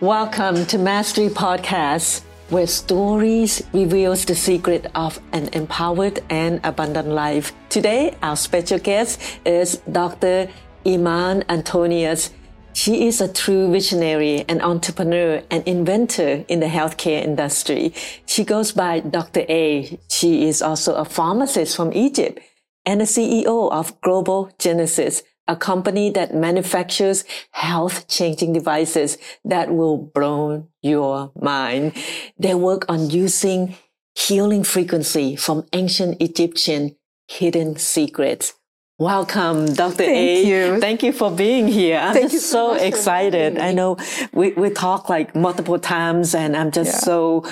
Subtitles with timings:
[0.00, 7.52] Welcome to Mastery Podcast, where stories reveals the secret of an empowered and abundant life.
[7.68, 10.48] Today, our special guest is Dr.
[10.86, 12.30] Iman Antonious.
[12.72, 17.92] She is a true visionary, an entrepreneur, an inventor in the healthcare industry.
[18.24, 19.44] She goes by Dr.
[19.50, 20.00] A.
[20.08, 22.40] She is also a pharmacist from Egypt
[22.86, 29.98] and the CEO of Global Genesis, a company that manufactures health changing devices that will
[29.98, 31.92] blow your mind.
[32.38, 33.74] They work on using
[34.14, 36.94] healing frequency from ancient Egyptian
[37.26, 38.54] hidden secrets.
[39.00, 39.94] Welcome, Dr.
[39.96, 40.46] Thank A.
[40.46, 40.78] you.
[40.78, 41.98] Thank you for being here.
[41.98, 43.56] I'm Thank just you so so excited.
[43.58, 43.96] I know
[44.34, 46.98] we, we talked like multiple times and I'm just Yeah.
[46.98, 47.44] so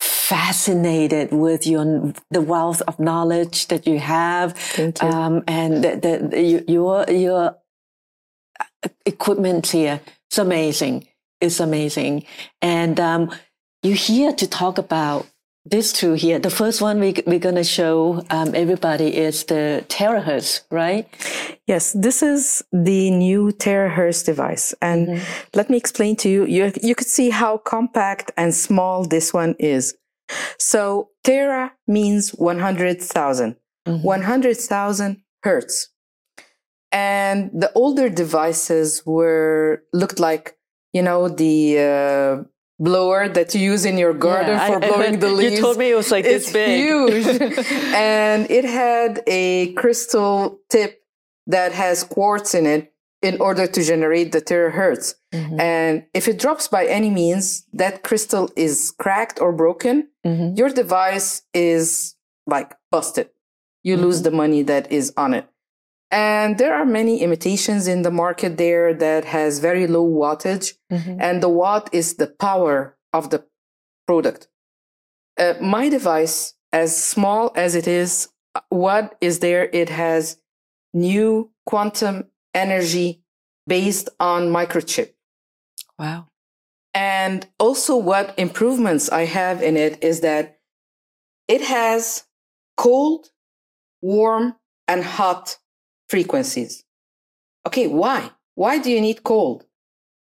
[0.00, 4.54] fascinated with your, the wealth of knowledge that you have.
[4.54, 5.08] Thank you.
[5.08, 7.56] Um, and the, the, you- your, your
[9.06, 10.00] equipment here
[10.32, 11.06] is amazing.
[11.40, 12.24] It's amazing.
[12.60, 13.30] And, um,
[13.84, 15.28] you're here to talk about
[15.70, 16.38] this two here.
[16.38, 21.06] The first one we, we're going to show, um, everybody is the terahertz, right?
[21.66, 24.74] Yes, this is the new terahertz device.
[24.80, 25.24] And Mm-hmm.
[25.54, 29.54] let me explain to you, you, you could see how compact and small this one
[29.58, 29.94] is.
[30.58, 33.56] So tera means 100,000,
[33.86, 34.02] Mhm.
[34.02, 35.88] 100,000 hertz.
[36.92, 40.56] And the older devices were, looked like,
[40.92, 42.44] you know, the, uh,
[42.78, 45.54] blower that you use in your garden Yeah, for I- I blowing heard- the leaves.
[45.56, 46.78] You told me it was like it's this big.
[46.80, 47.26] huge
[47.94, 51.02] and it had a crystal tip
[51.46, 55.58] that has quartz in it in order to generate the terahertz Mhm.
[55.60, 60.56] and if it drops by any means that crystal is cracked or broken Mhm.
[60.58, 62.14] your device is
[62.46, 63.28] like busted
[63.82, 65.46] you lose the money that is on it
[66.10, 71.18] and there are many imitations in the market there that has very low wattage Mhm.
[71.20, 73.44] and the watt is the power of the
[74.06, 74.48] product.
[75.38, 78.28] Uh, my device, as small as it is,
[78.68, 79.68] what is there?
[79.72, 80.38] It has
[80.94, 83.22] new quantum energy
[83.66, 85.12] based on microchip.
[85.98, 86.28] Wow.
[86.94, 90.58] And also, what improvements I have in it is that
[91.48, 92.24] it has
[92.76, 93.30] cold,
[94.00, 94.56] warm,
[94.88, 95.58] and hot
[96.08, 96.84] frequencies.
[97.66, 98.30] Okay, why?
[98.54, 99.66] Why do you need cold?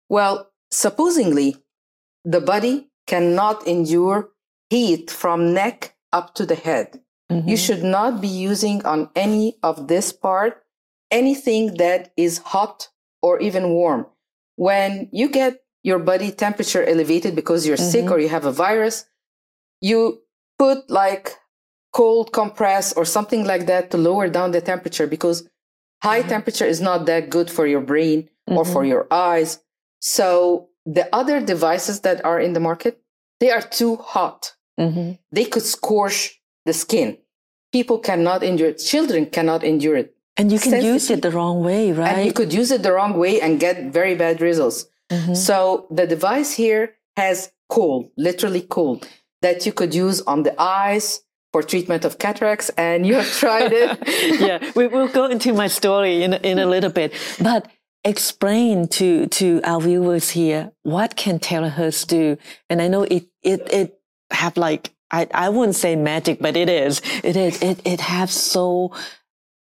[0.09, 1.57] Well, supposingly,
[2.23, 4.29] the body cannot endure
[4.69, 7.01] heat from neck up to the head.
[7.29, 7.65] You Mhm.
[7.65, 10.63] should not be using on any of this part
[11.11, 12.89] anything that is hot
[13.21, 14.07] or even warm.
[14.55, 18.11] When you get your body temperature elevated because you're sick Mhm.
[18.11, 19.05] or you have a virus,
[19.81, 20.23] you
[20.57, 21.37] put like
[21.93, 25.47] cold compress or something like that to lower down the temperature because
[26.07, 26.29] high Mhm.
[26.35, 28.89] temperature is not that good for your brain or for Mhm.
[28.93, 29.59] your eyes.
[30.17, 32.93] So the other devices that are in the market,
[33.39, 34.41] they are too hot
[34.79, 35.17] Mhm.
[35.31, 36.19] they could scorch
[36.67, 37.17] the skin.
[37.71, 38.77] People cannot endure it.
[38.93, 40.09] Children cannot endure it.
[40.37, 42.11] And you can use it the wrong way, right?
[42.11, 44.79] And you could use it the wrong way and get very bad results.
[45.09, 45.35] Mhm.
[45.47, 46.83] So the device here
[47.15, 49.07] has cold, literally cold,
[49.41, 51.21] that you could use on the eyes
[51.55, 52.69] for treatment of cataracts.
[52.77, 53.89] And you have tried it.
[54.41, 57.61] yeah, we will go into my story in in a little bit, but
[58.03, 62.37] explain to to our viewers here what can terahertz do.
[62.69, 63.87] And I know it it it
[64.31, 68.31] have like I I wouldn't say magic, but it is it is it it has
[68.31, 68.91] so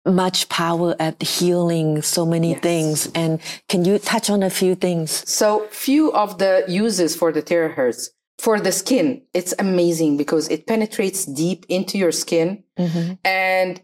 [0.05, 2.61] much power at healing so many Yes.
[2.61, 2.97] things.
[3.15, 3.39] And
[3.71, 5.09] can you touch on a few things?
[5.39, 8.09] So few of the uses for the terahertz.
[8.39, 13.17] For the skin, it's amazing because it penetrates deep into your skin Mhm.
[13.25, 13.81] and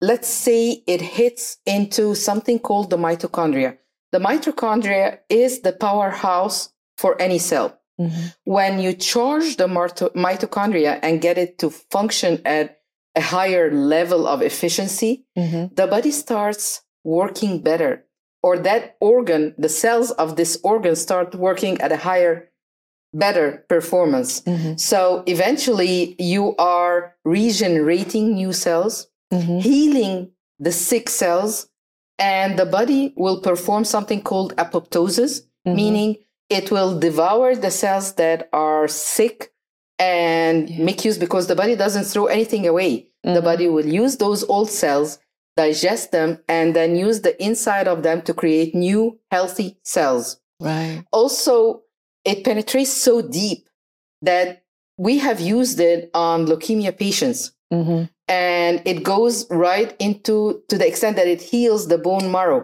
[0.00, 3.76] let's say it hits into something called the mitochondria.
[4.12, 7.68] The mitochondria is the powerhouse for any cell.
[8.00, 8.34] Mhm.
[8.44, 9.68] When you charge the
[10.14, 12.80] mitochondria and get it to function at
[13.14, 15.74] a higher level of efficiency, Mhm.
[15.76, 18.06] the body starts working better,
[18.42, 22.34] or that organ, the cells of this organ start working at a higher,
[23.12, 24.40] better performance.
[24.42, 24.78] Mhm.
[24.78, 29.60] So eventually, you are regenerating new cells, Mhm.
[29.62, 31.68] healing the sick cells,
[32.18, 35.74] and the body will perform something called apoptosis, Mhm.
[35.74, 36.16] meaning
[36.50, 39.52] it will devour the cells that are sick
[39.98, 40.84] and Yeah.
[40.84, 43.10] make use because the body doesn't throw anything away.
[43.24, 43.44] The Mhm.
[43.44, 45.18] body will use those old cells,
[45.56, 50.38] digest them, and then use the inside of them to create new healthy cells.
[50.60, 51.04] Right.
[51.12, 51.82] Also,
[52.28, 53.68] it penetrates so deep
[54.22, 54.62] that
[54.98, 58.08] we have used it on leukemia patients Mhm.
[58.28, 62.62] and it goes right into to the extent that it heals the bone marrow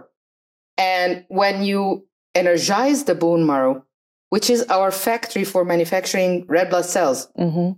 [0.78, 3.84] and when you energize the bone marrow
[4.30, 7.28] which is our factory for manufacturing red blood cells.
[7.38, 7.68] Mm-hmm.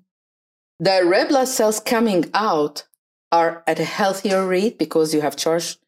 [0.79, 2.85] The red blood cells coming out
[3.31, 5.79] are at a healthier rate because you have charged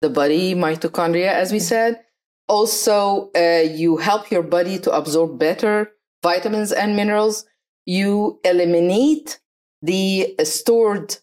[0.00, 2.04] the body mitochondria, as we said.
[2.52, 5.90] Also, uh, you help your body to absorb better
[6.22, 7.46] vitamins and minerals.
[7.86, 9.40] You eliminate
[9.80, 11.16] the stored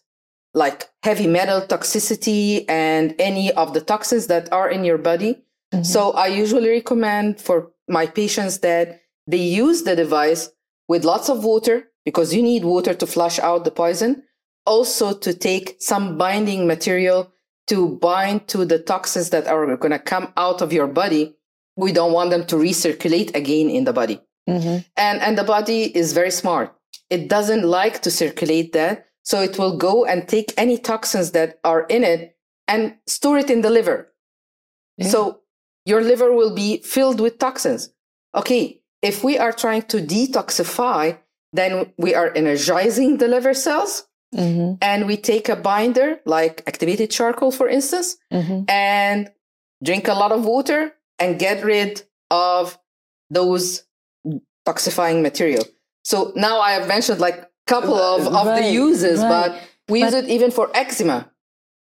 [0.54, 5.34] like heavy metal toxicity and any of the toxins that are in your body.
[5.72, 5.84] Mm-hmm.
[5.84, 10.50] So I usually recommend for my patients that they use the device
[10.88, 14.24] with lots of water because you need water to flush out the poison.
[14.66, 17.32] Also to take some binding material
[17.70, 21.36] to bind to the toxins that are going to come out of your body.
[21.76, 24.20] We don't want them to recirculate again in the body.
[24.48, 24.78] Mm-hmm.
[24.96, 26.74] And, and the body is very smart.
[27.10, 29.06] It doesn't like to circulate that.
[29.22, 32.36] So it will go and take any toxins that are in it
[32.66, 34.12] and store it in the liver.
[34.96, 35.08] Yeah.
[35.08, 35.40] So
[35.84, 37.90] your liver will be filled with toxins.
[38.34, 38.80] Okay.
[39.00, 41.18] If we are trying to detoxify,
[41.52, 44.74] then we are energizing the liver cells mm-hmm.
[44.80, 48.68] and we take a binder like activated charcoal, for instance, mm-hmm.
[48.68, 49.30] and
[49.82, 52.78] drink a lot of water and get rid of
[53.30, 53.84] those
[54.66, 55.64] toxifying material.
[56.04, 59.28] So now I have mentioned like a couple of, of right, the uses, right.
[59.28, 61.30] but we but, use it even for eczema.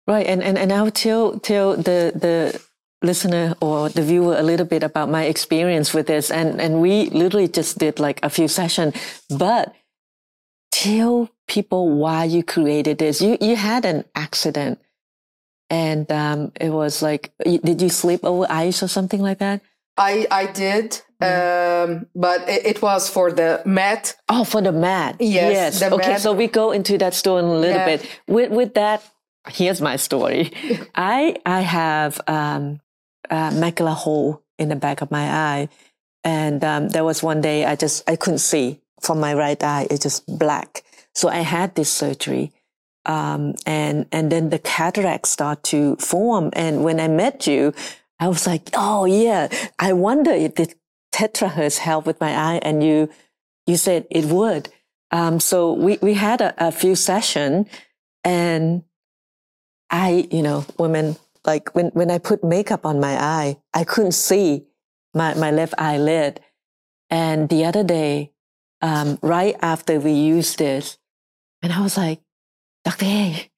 [0.06, 2.60] Right, and and and I'll tell tell the the
[3.02, 7.10] listener or the viewer a little bit about my experience with this, and and we
[7.10, 8.94] literally just did like a few sessions,
[9.28, 9.74] but
[10.70, 13.20] tell people why you created this.
[13.20, 14.80] You you had an accident,
[15.70, 19.60] and um, it was like, did you sleep over ice or something like that?
[19.96, 24.14] I I did, um, but it, it, was for the mat.
[24.28, 25.16] Oh, for the mat.
[25.20, 25.80] Yes.
[25.80, 25.92] yes.
[25.92, 26.20] okay, mat.
[26.20, 27.96] so we go into that story in a little yeah.
[27.96, 28.20] bit.
[28.26, 29.02] With with that,
[29.48, 30.52] here's my story.
[30.94, 32.80] I I have um,
[33.30, 35.68] a macular hole in the back of my eye,
[36.24, 39.86] and um, there was one day I just I couldn't see from my right eye.
[39.90, 40.82] It's just black.
[41.16, 42.52] So I had this surgery.
[43.06, 46.50] Um, and, and then the cataracts start to form.
[46.52, 47.72] And when I met you,
[48.20, 49.48] I was like, oh yeah,
[49.78, 50.74] I wonder if the
[51.14, 52.60] tetrahertz help with my eye.
[52.62, 53.08] And you,
[53.66, 54.68] you said it would.
[55.10, 57.66] Um, so we, we had a, a few session
[58.22, 58.82] and
[59.88, 61.16] I, you know, women,
[61.46, 64.66] like when, when I put makeup on my eye, I couldn't see
[65.14, 66.40] my, my left eyelid.
[67.08, 68.32] And the other day,
[68.82, 70.98] um, right after we used this,
[71.62, 72.20] and I was like,
[72.84, 73.06] Dr.
[73.06, 73.50] A,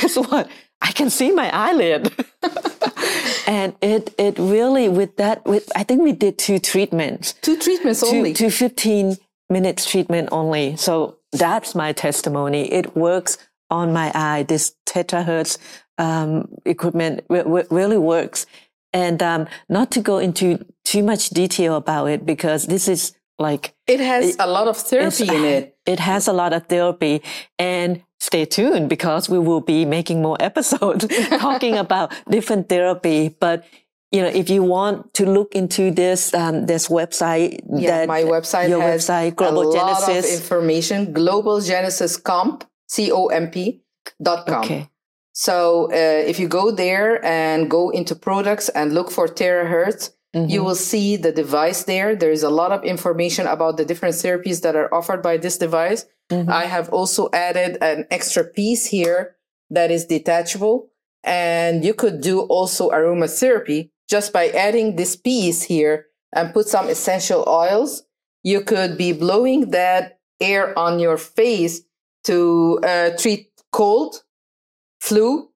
[0.00, 0.50] guess what?
[0.80, 2.12] I can see my eyelid.
[3.46, 7.34] and it it really with that with I think we did two treatments.
[7.42, 8.32] Two treatments two, only.
[8.32, 9.16] Two 15
[9.50, 10.76] minutes treatment only.
[10.76, 12.72] So that's my testimony.
[12.72, 13.38] It works
[13.70, 14.44] on my eye.
[14.44, 15.58] This terahertz
[15.98, 18.46] um, equipment really works.
[18.92, 23.74] And um, not to go into too much detail about it because this is like
[23.86, 25.76] it has a lot of therapy in it.
[25.86, 27.22] It has a lot of therapy,
[27.58, 31.06] and stay tuned because we will be making more episodes
[31.38, 33.34] talking about different therapy.
[33.40, 33.64] But
[34.12, 38.68] you know, if you want to look into this, um, this website, yeah, my website
[38.68, 40.08] your has website, Global a Genesis.
[40.08, 41.12] lot of information.
[41.12, 43.82] Global Genesis Comp, C O M P
[44.22, 44.64] dot com.
[44.64, 44.88] Okay.
[45.32, 45.94] So uh,
[46.28, 50.50] if you go there and go into products and look for terahertz, Mm-hmm.
[50.50, 52.14] You will see the device there.
[52.14, 55.58] There is a lot of information about the different therapies that are offered by this
[55.58, 56.06] device.
[56.30, 56.50] Mm-hmm.
[56.50, 59.36] I have also added an extra piece here
[59.70, 60.90] that is detachable.
[61.24, 66.88] And you could do also aromatherapy just by adding this piece here and put some
[66.88, 68.04] essential oils.
[68.42, 71.82] You could be blowing that air on your face
[72.24, 74.22] to uh, treat cold,
[75.00, 75.50] flu,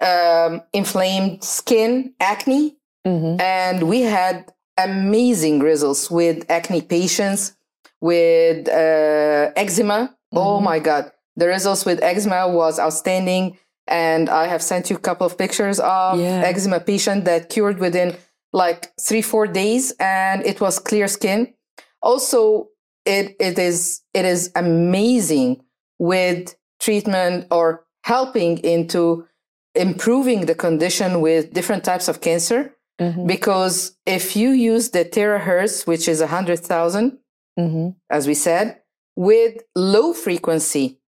[0.00, 3.40] um, inflamed skin, acne, Mm-hmm.
[3.40, 7.56] And we had amazing results with acne patients,
[8.00, 10.16] with uh, eczema.
[10.32, 10.38] Oh mm-hmm.
[10.38, 11.12] Oh my God.
[11.36, 13.58] The results with eczema was outstanding.
[13.86, 16.42] And I have sent you a couple of pictures of yeah.
[16.44, 18.16] eczema patient that cured within
[18.52, 21.54] like three, four days and it was clear skin.
[22.02, 22.68] Also,
[23.04, 25.62] it, it is, it is amazing
[25.98, 29.26] with treatment or helping into
[29.74, 32.75] improving the condition with different types of cancer.
[33.00, 33.26] Mm-hmm.
[33.26, 37.18] Because if you use the terahertz, which is 100,000,
[37.58, 37.88] mm-hmm.
[38.10, 38.80] as we said,
[39.14, 40.98] with low frequency,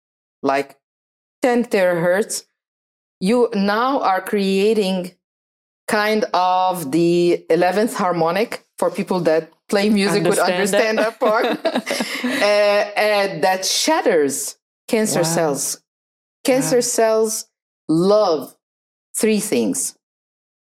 [0.42, 0.78] like
[1.42, 2.44] 10 terahertz,
[3.20, 5.12] you now are creating
[5.88, 11.20] kind of the 11th harmonic for people that play music understand would understand that, that
[11.20, 11.44] part.
[12.24, 15.24] uh, and that shatters cancer wow.
[15.24, 15.82] cells.
[16.44, 16.80] Cancer wow.
[16.80, 17.46] cells
[17.88, 18.54] love
[19.16, 19.96] three things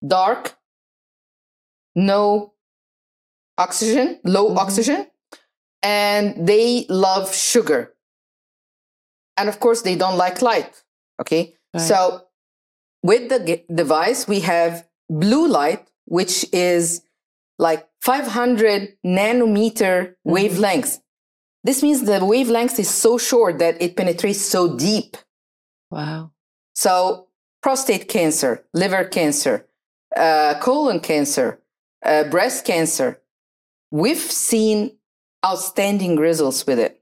[0.06, 0.56] dark,
[1.94, 2.54] no
[3.58, 4.56] oxygen, low Mhm.
[4.58, 5.10] oxygen,
[5.82, 7.94] and they love sugar.
[9.36, 10.82] And of course, they don't like light.
[11.20, 11.56] Okay.
[11.72, 11.80] Right.
[11.80, 12.26] So
[13.02, 17.02] with the ge- device, we have blue light, which is
[17.58, 20.14] like 500 nanometer Mhm.
[20.24, 21.00] wavelength.
[21.62, 25.16] This means the wavelength is so short that it penetrates so deep.
[25.90, 26.32] Wow.
[26.74, 27.28] So,
[27.62, 29.66] prostate cancer, liver cancer,
[30.16, 31.60] uh, colon cancer,
[32.04, 33.20] uh, breast cancer,
[33.90, 34.96] we've seen
[35.44, 37.00] outstanding results with it.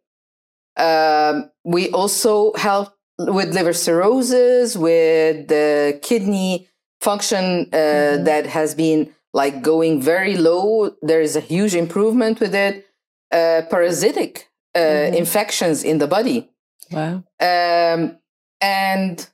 [0.76, 6.68] Um, we also help with liver cirrhosis, with the kidney
[7.00, 8.24] function uh, Mhm.
[8.24, 10.90] that has been like going very low.
[11.02, 12.86] There is a huge improvement with it.
[13.30, 15.14] Uh, parasitic uh, Mhm.
[15.16, 16.50] infections in the body
[16.90, 17.22] Wow.
[17.40, 18.18] um,
[18.60, 19.26] and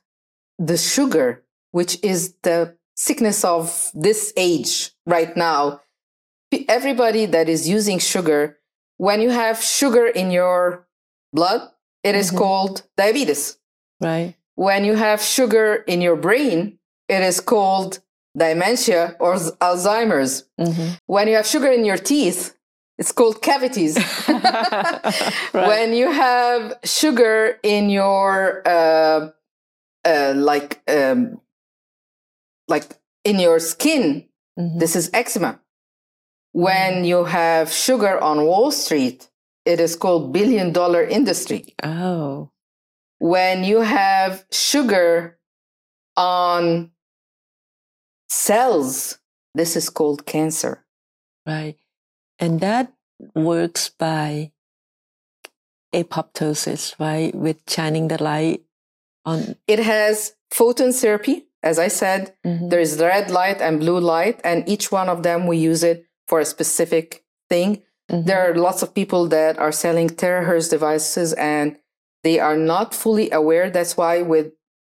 [0.57, 2.75] the sugar, which is the
[3.07, 5.79] sickness of this age right now.
[6.67, 8.57] Everybody that is using sugar,
[8.97, 10.87] when you have sugar in your
[11.31, 11.61] blood,
[12.03, 12.37] it is Mhm.
[12.37, 13.57] called diabetes.
[14.01, 14.33] Right.
[14.55, 17.99] When you have sugar in your brain, it is called
[18.35, 19.35] dementia or
[19.67, 20.33] Alzheimer's.
[20.57, 22.41] hmm When you have sugar in your teeth,
[22.99, 23.95] it's called cavities.
[25.53, 25.67] Right.
[25.71, 29.19] when you have sugar in your uh,
[30.05, 31.39] uh, like um,
[32.69, 32.87] like
[33.23, 34.25] in your skin
[34.57, 34.79] Mhm.
[34.79, 35.59] this is eczema
[36.53, 39.29] when you have sugar on wall street
[39.65, 42.49] it is called billion dollar industry Oh.
[43.19, 45.37] when you have sugar
[46.17, 46.91] on
[48.29, 49.19] cells
[49.55, 50.85] this is called cancer
[51.47, 51.77] Right.
[52.37, 52.93] And that
[53.33, 54.51] works by
[55.93, 57.33] apoptosis, right?
[57.33, 58.61] With shining the light
[59.25, 59.55] on.
[59.67, 62.69] it has photon therapy as i said Mhm.
[62.69, 66.05] There is red light and blue light, and each one of them we use it
[66.27, 67.81] for a specific thing.
[68.11, 68.25] Mhm.
[68.25, 71.77] There are lots of people that are selling terahertz devices and
[72.23, 73.69] they are not fully aware.
[73.69, 74.47] That's why with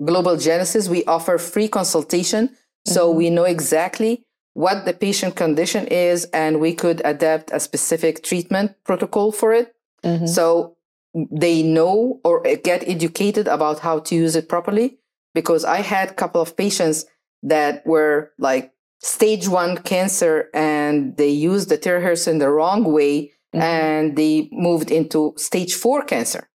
[0.05, 2.43] Global Genesis, we offer free consultation.
[2.87, 3.17] So Mhm.
[3.17, 8.73] we know exactly what the patient condition is and we could adapt a specific treatment
[8.85, 9.75] protocol for it.
[10.05, 10.29] Mhm.
[10.29, 10.77] So
[11.15, 12.41] they know or
[12.71, 14.99] get educated about how to use it properly.
[15.35, 17.07] Because I had a couple of patients
[17.43, 23.33] that were like stage one cancer and they used the terahertz in the wrong way
[23.55, 23.61] Mhm.
[23.61, 26.49] and they moved into stage four cancer.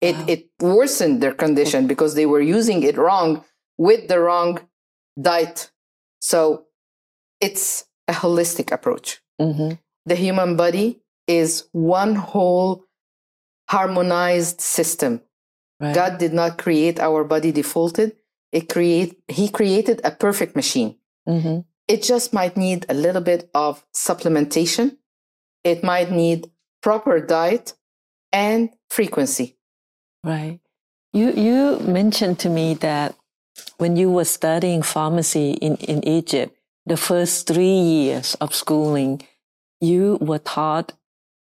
[0.00, 0.24] It, Wow.
[0.28, 3.44] it worsened their condition because they were using it wrong
[3.78, 4.60] with the wrong
[5.20, 5.70] diet.
[6.20, 6.66] So
[7.40, 9.78] it's a holistic approach Mhm.
[10.06, 12.84] the human body is one whole
[13.68, 15.22] harmonized system.
[15.80, 15.94] Right.
[15.94, 18.16] God did not create our body defaulted.
[18.52, 20.96] It create he created a perfect machine.
[21.28, 21.64] Mhm.
[21.86, 24.96] It just might need a little bit of supplementation.
[25.64, 26.50] It might need
[26.82, 27.74] proper diet
[28.32, 29.56] and frequency.
[30.24, 30.60] Right.
[31.12, 33.14] You you mentioned to me that
[33.78, 36.56] when you were studying pharmacy in, in Egypt,
[36.86, 39.22] the first three years of schooling,
[39.80, 40.92] you were taught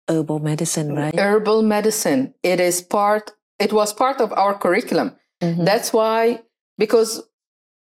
[0.07, 1.17] herbal medicine, right?
[1.17, 5.15] Herbal medicine, it is part it was part of our curriculum.
[5.41, 5.65] Mhm.
[5.65, 6.43] That's why,
[6.77, 7.21] because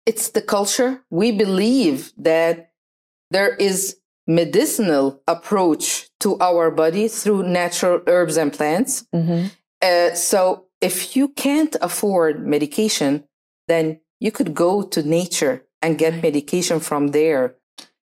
[0.07, 2.73] it's the culture, we believe that
[3.31, 9.05] there is medicinal approach to our body through natural herbs and plants.
[9.15, 9.51] Mhm.
[9.81, 13.25] Uh, so if you can't afford medication,
[13.69, 17.57] then you could go to nature and get medication from there.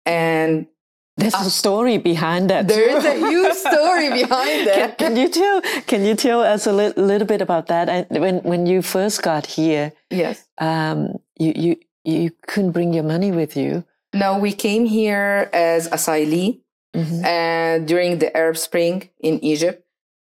[0.04, 0.66] And
[1.16, 2.68] There's a story behind that.
[2.68, 4.98] there is a huge story behind that.
[4.98, 7.88] can you tell can you tell us a li- little bit about that?
[7.88, 10.44] And when when you first got here, Yes.
[10.58, 13.84] um, you you you couldn't bring your money with you.
[14.14, 16.60] No, we came here as asylee.
[16.96, 17.24] Mhm.
[17.26, 19.84] and during the Arab Spring in Egypt.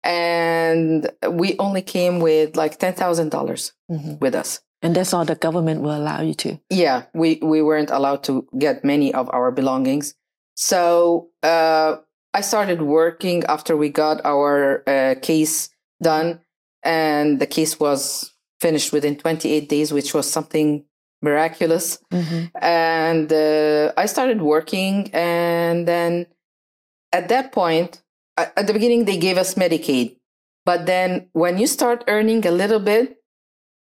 [0.03, 4.19] And we only came with like $10,000 Mhm.
[4.19, 4.61] with us.
[4.81, 6.57] And that's all the government will allow you to.
[6.69, 10.15] Yeah, we, we weren't allowed to get many of our belongings.
[10.55, 11.97] So uh,
[12.33, 15.69] I started working after we got our uh, case
[16.01, 16.41] done.
[16.83, 18.31] And the case was
[18.61, 20.85] finished within 28 days, which was something
[21.21, 21.97] miraculous.
[22.13, 22.51] Mhm.
[22.61, 25.09] and uh, I started working.
[25.13, 26.27] And then
[27.11, 28.01] at that point,
[28.37, 30.17] at the beginning, they gave us Medicaid.
[30.65, 33.17] But then when you start earning a little bit,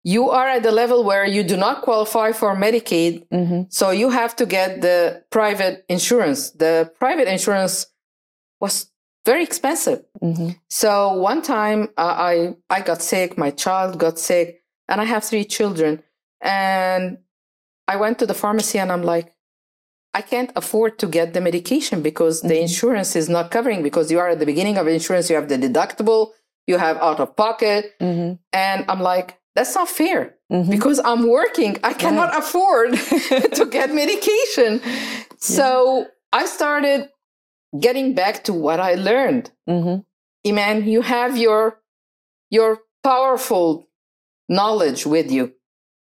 [0.03, 3.25] you are at the level where you do not qualify for Medicaid.
[3.29, 3.71] Mhm.
[3.71, 6.51] So you have to get the private insurance.
[6.51, 7.87] The private insurance
[8.59, 8.91] was
[9.25, 10.03] very expensive.
[10.21, 10.59] Mhm.
[10.69, 15.23] So one time uh, I I got sick, my child got sick, and I have
[15.23, 16.03] three children.
[16.41, 17.19] And
[17.87, 19.33] I went to the pharmacy and I'm like,
[20.13, 24.19] I can't afford to get the medication because the insurance is not covering because you
[24.19, 26.31] are at the beginning of insurance, you have the deductible,
[26.67, 27.93] you have out of pocket.
[27.99, 28.33] Mm-hmm.
[28.51, 30.35] And I'm like, that's not fair
[30.69, 31.77] because I'm working.
[31.83, 32.93] I cannot afford
[33.57, 34.81] to get medication.
[35.37, 37.09] So I started
[37.79, 39.51] getting back to what I learned.
[39.69, 40.01] Mm-hmm.
[40.49, 41.79] Iman, you have your
[42.49, 43.87] your powerful
[44.49, 45.53] knowledge with you.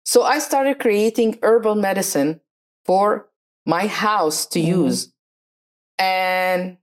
[0.05, 2.41] So I started creating herbal medicine
[2.85, 3.29] for
[3.65, 4.67] my house to Mhm.
[4.67, 5.11] use.
[5.97, 6.77] And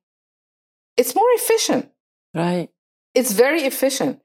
[0.97, 1.91] it's more efficient.
[2.35, 2.69] Right.
[3.15, 4.21] It's very efficient.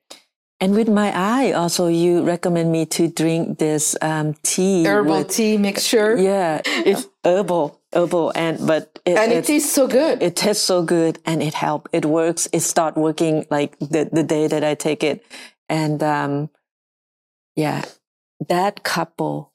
[0.59, 4.83] And with my eye, also, you recommend me to drink this um, tea.
[4.85, 6.17] Herbal with- tea mixture.
[6.17, 10.23] Yeah, it's herbal, herbal, and but it, And it it's- tastes so good.
[10.23, 11.87] it tastes so good and it help.
[11.93, 12.47] It works.
[12.51, 15.23] It start working like the the day that I take it,
[15.69, 16.49] and um,
[17.55, 17.85] yeah,
[18.49, 19.53] that couple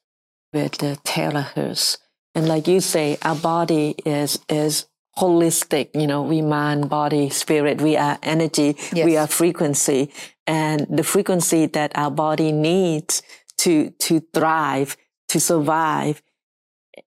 [0.52, 1.98] with the terahertz,
[2.36, 4.86] and like you say, our body is is
[5.18, 5.90] holistic.
[5.94, 7.80] You know, we mind, body, spirit.
[7.80, 8.76] We are energy.
[8.92, 10.10] We are frequency,
[10.46, 13.22] and the frequency that our body needs
[13.58, 14.96] to to thrive,
[15.28, 16.22] to survive.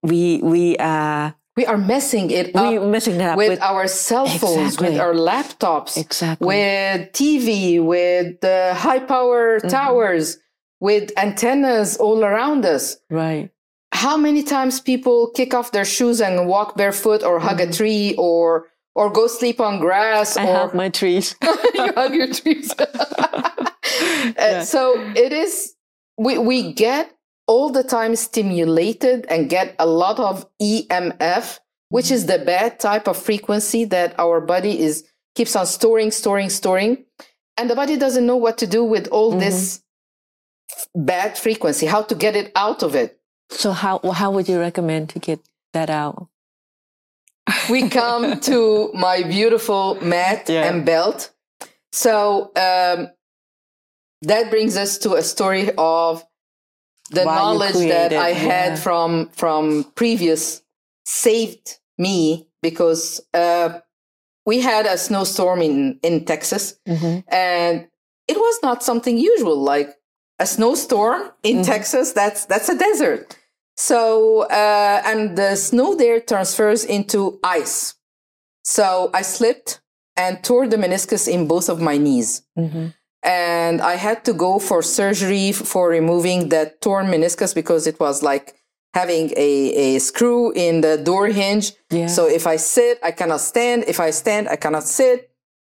[0.01, 4.27] We we are we are messing it we up messing up with, with our cell
[4.27, 4.89] phones, Exactly.
[4.89, 6.47] with our laptops, Exactly.
[6.47, 9.69] with TV, with the high power Mm-hmm.
[9.69, 10.37] towers,
[10.79, 12.97] with antennas all around us.
[13.09, 13.49] right.
[13.95, 18.13] How many times people kick off their shoes and walk barefoot or hug a tree
[18.17, 20.47] or or go sleep on grass Mm-hmm.
[20.47, 21.35] I or have my trees.
[21.75, 22.73] you hug your trees.
[24.39, 24.79] Uh, So
[25.15, 25.75] it is
[26.17, 27.05] we we get
[27.47, 31.59] all the time stimulated and get a lot of EMF,
[31.89, 35.03] which is the bad type of frequency that our body is
[35.35, 37.05] keeps on storing, storing, storing,
[37.57, 39.81] and the body doesn't know what to do with all this
[40.95, 43.19] bad frequency, how to get it out of it.
[43.49, 45.39] So how how would you recommend to get
[45.73, 46.27] that out?
[47.69, 50.65] we come to my beautiful mat Yeah.
[50.67, 51.31] and belt.
[51.91, 53.09] So um,
[54.23, 56.25] that brings us to a story of
[57.11, 60.63] the Why knowledge that created, I had from from previous
[61.05, 63.79] saved me because uh,
[64.45, 67.19] we had a snowstorm in in Texas Mm-hmm.
[67.33, 67.87] and
[68.27, 69.95] it was not something usual like
[70.39, 71.65] a snowstorm in Mhm.
[71.65, 73.37] texas that's that's a desert
[73.77, 77.95] so uh, and the snow there transfers into ice
[78.63, 79.81] so i slipped
[80.17, 82.87] and tore the meniscus in both of my knees Mm-hmm.
[83.23, 88.21] and i had to go for surgery for removing that torn meniscus because it was
[88.23, 88.55] like
[88.93, 89.49] having a,
[89.95, 92.07] a screw in the door hinge Yeah.
[92.07, 93.83] so if I sit, I cannot stand.
[93.87, 95.29] If I stand, I cannot sit.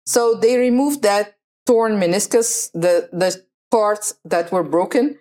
[0.07, 3.31] So they removed that torn meniscus, the, the
[3.73, 5.19] parts that were broken,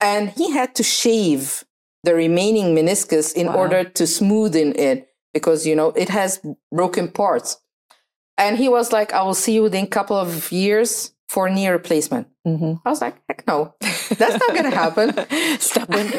[0.00, 1.64] and he had to shave
[2.04, 3.56] the remaining meniscus in Wow.
[3.58, 6.40] order to smoothen it because, you know, it has
[6.74, 7.58] broken parts.
[8.36, 11.68] And he was like, I will see you within a couple of years for knee
[11.68, 12.26] replacement.
[12.46, 12.74] mm-hmm.
[12.84, 13.74] I was like, heck no,
[14.18, 15.08] that's not going to happen.
[15.60, 16.06] Stubborn.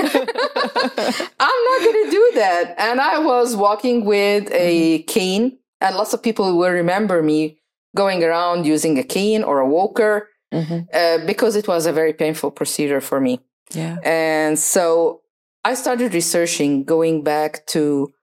[1.40, 2.76] I'm not going to do that.
[2.78, 7.60] And I was walking with a cane, and lots of people will remember me
[7.96, 10.80] going around using a cane or a walker mm-hmm.
[10.94, 13.40] uh, because it was a very painful procedure for me.
[13.72, 13.98] Yeah.
[14.04, 15.22] And so
[15.66, 18.14] I started researching, going back to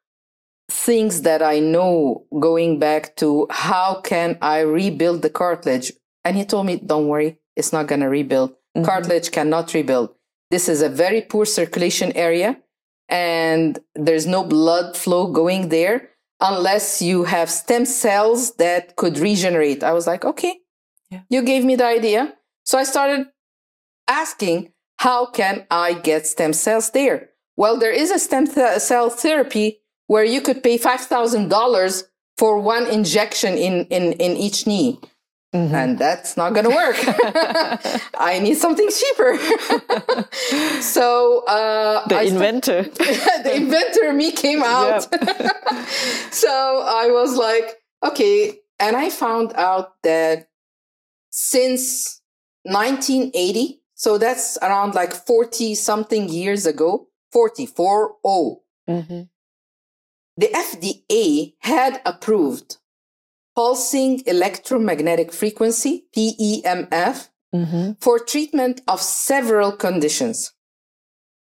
[0.71, 5.93] things that I know, going back to how can I rebuild the cartilage.
[6.25, 8.55] And he told me, don't worry, it's not going to rebuild.
[8.77, 8.85] Mhm.
[8.85, 10.15] Cartilage cannot rebuild.
[10.51, 12.59] This is a very poor circulation area
[13.09, 19.83] and there's no blood flow going there unless you have stem cells that could regenerate.
[19.83, 20.61] I was like, okay,
[21.11, 21.21] Yeah.
[21.29, 22.35] you gave me the idea.
[22.65, 23.27] So I started
[24.09, 27.31] asking, how can I get stem cells there?
[27.57, 32.03] Well, there is a stem th- cell therapy where you could pay $5,000
[32.39, 35.01] for one injection in, in, in each knee.
[35.55, 35.73] Mhm.
[35.73, 36.97] And that's not going to work.
[38.19, 39.37] I need something cheaper.
[40.81, 42.83] so uh, The I inventor.
[43.45, 45.03] the inventor me came out.
[46.33, 48.61] so I was like, okay.
[48.79, 50.49] And I found out that
[51.31, 52.21] since
[52.65, 59.23] 1980, so that's around like 40 something years ago, 40, 4 0, mm-hmm.
[60.37, 62.77] the FDA had approved
[63.57, 67.95] pulsing electromagnetic frequency, PEMF, Mm-hmm.
[68.01, 70.55] for treatment of several conditions.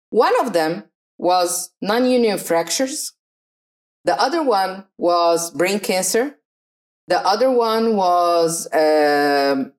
[0.10, 0.86] One of them
[1.20, 3.14] was non union fractures.
[4.06, 6.40] The other one was brain cancer.
[7.08, 9.74] The other one was um,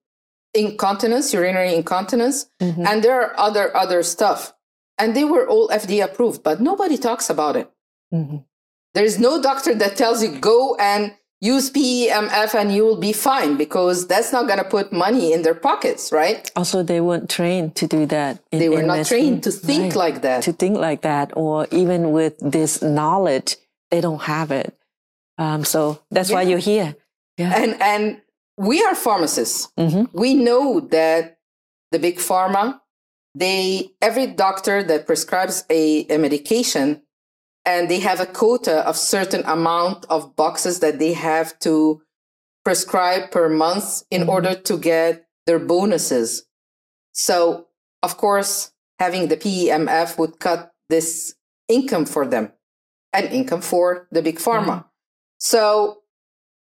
[0.55, 2.47] incontinence, urinary incontinence.
[2.61, 2.87] Mm-hmm.
[2.87, 4.55] And there are other, other stuff.
[4.99, 7.71] And they were all FDA approved, but nobody talks about it.
[8.13, 8.39] Mm-hmm.
[8.95, 13.13] There is no doctor that tells you go and use PEMF and you will be
[13.13, 16.49] fine because that's not going to put money in their pockets, right?
[16.55, 18.41] Also, they weren't trained to do that.
[18.53, 19.97] In, they were not trained to think right.
[19.97, 20.45] like that.
[20.45, 23.57] To think like that, or even with this knowledge,
[23.91, 24.79] they don't have it.
[25.37, 26.37] Um, so that's yeah.
[26.37, 26.95] why you're here.
[27.43, 27.55] Yeah.
[27.57, 28.21] And and
[28.57, 29.73] we are pharmacists.
[29.79, 30.17] Mm-hmm.
[30.19, 31.39] We know that
[31.91, 32.81] the big pharma,
[33.35, 37.03] they every doctor that prescribes a, a medication
[37.65, 42.03] and they have a quota of certain amount of boxes that they have to
[42.65, 44.31] prescribe per month in mm-hmm.
[44.31, 46.45] order to get their bonuses.
[47.13, 47.69] So,
[48.03, 51.35] of course, having the PEMF would cut this
[51.69, 52.53] income for them
[53.13, 54.67] and income for the big pharma.
[54.67, 54.89] Mm-hmm.
[55.39, 56.02] So,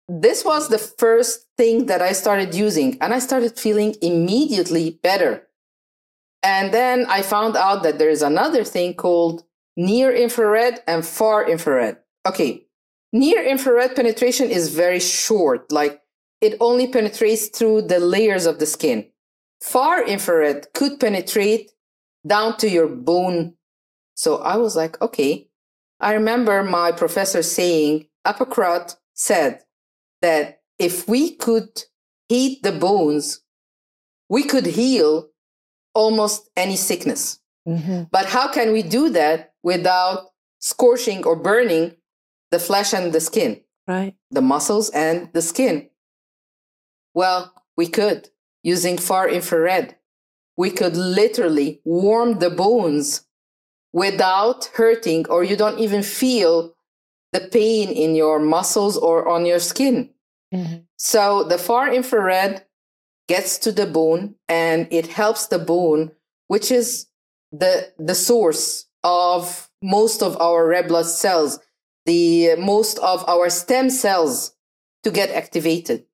[0.08, 5.48] this was the first thing that I started using, and I started feeling immediately better.
[6.42, 9.44] And then I found out that there is another thing called
[9.78, 11.98] near infrared and far infrared.
[12.28, 12.66] Okay,
[13.14, 16.02] near infrared penetration is very short, like
[16.42, 19.10] it only penetrates through the layers of the skin.
[19.62, 21.72] Far infrared could penetrate
[22.28, 23.54] down to your bone.
[24.16, 25.48] So I was like, okay.
[26.02, 29.62] I remember my professor saying, Hippocrates said
[30.24, 31.84] that if we could
[32.30, 33.42] heat the bones,
[34.30, 35.30] we could heal
[35.94, 37.40] almost any sickness.
[37.68, 38.04] Mm-hmm.
[38.12, 41.96] But how can we do that without scorching or burning
[42.52, 44.16] the flesh and the skin, right?
[44.32, 45.90] The muscles and the skin.
[47.14, 48.30] Well, we could
[48.64, 49.98] using far infrared.
[50.56, 53.26] We could literally warm the bones
[53.92, 56.76] without hurting, or you don't even feel
[57.34, 60.10] the pain in your muscles or on your skin.
[60.54, 60.84] Mm-hmm.
[60.98, 62.66] So the far infrared
[63.28, 66.12] gets to the bone and it helps the bone,
[66.48, 67.08] which is
[67.52, 71.60] the the source of most of our red blood cells,
[72.06, 74.56] the most of our stem cells
[75.04, 76.06] to get activated.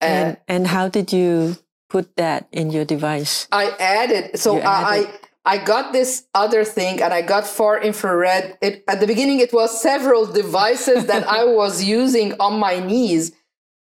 [0.00, 1.56] And, uh, and how did you
[1.90, 3.46] put that in your device?
[3.52, 8.58] I added, so I, I, I got this other thing and I got far infrared.
[8.60, 13.32] It, at the beginning, it was several devices that I was using on my knees.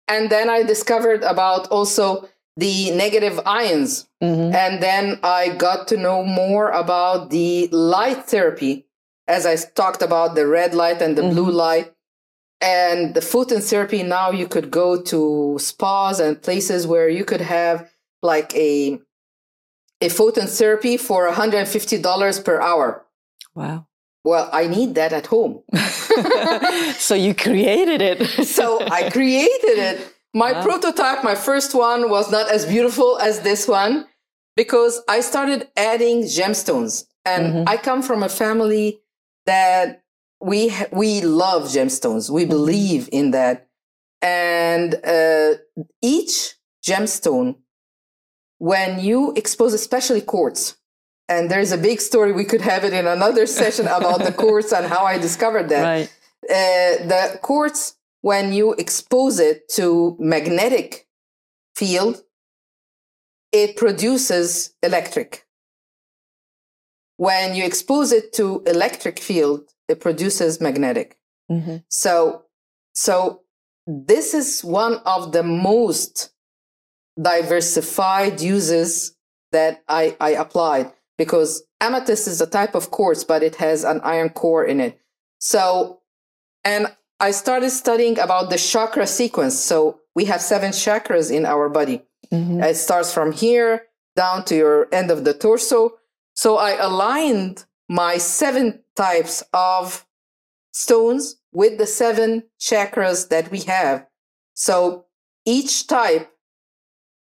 [0.08, 4.08] And then I discovered about also the negative ions.
[4.22, 4.54] Mm-hmm.
[4.54, 8.86] And then I got to know more about the light therapy,
[9.26, 11.34] as I talked about the red light and the mm-hmm.
[11.34, 11.92] blue light.
[12.60, 17.42] And the photon therapy, now you could go to spas and places where you could
[17.42, 17.90] have
[18.22, 19.00] like a
[20.00, 23.06] a photon therapy for $150 per hour.
[23.54, 23.86] Wow.
[24.24, 25.62] Well, I need that at home.
[26.98, 28.26] so you created it.
[28.46, 30.62] so I created it my wow.
[30.62, 34.06] prototype, my first one, was not as beautiful as this one
[34.54, 37.06] because I started adding gemstones.
[37.24, 37.64] And mm-hmm.
[37.66, 39.00] I come from a family
[39.46, 40.02] that
[40.38, 42.28] we we love gemstones.
[42.28, 42.50] We mm-hmm.
[42.50, 43.68] believe in that.
[44.20, 45.54] And uh,
[46.02, 46.56] each
[46.86, 47.56] gemstone,
[48.58, 50.76] when you expose, especially quartz,
[51.28, 52.32] and there's a big story.
[52.32, 55.82] We could have it in another session about the quartz and how I discovered that.
[55.82, 56.10] Right.
[56.48, 61.06] Uh, the quartz when you expose it to magnetic
[61.76, 62.22] field,
[63.52, 65.46] it produces electric.
[67.18, 71.18] When you expose it to electric field, it produces magnetic.
[71.50, 71.76] Mm-hmm.
[71.88, 72.46] So,
[72.94, 73.42] so
[73.86, 76.32] this is one of the most
[77.20, 79.16] diversified uses
[79.52, 84.00] that I, I applied because amethyst is a type of quartz, but it has an
[84.02, 85.00] iron core in it.
[85.38, 86.00] So,
[86.64, 86.88] and
[87.20, 89.58] I started studying about the chakra sequence.
[89.58, 92.02] So we have seven chakras in our body.
[92.32, 92.60] Mm-hmm.
[92.62, 95.98] It starts from here down to your end of the torso.
[96.34, 100.06] So I aligned my seven types of
[100.72, 104.06] stones with the seven chakras that we have.
[104.54, 105.06] So
[105.46, 106.30] each type